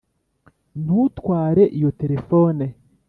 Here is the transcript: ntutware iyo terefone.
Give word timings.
ntutware 0.83 1.63
iyo 1.77 1.89
terefone. 2.01 2.65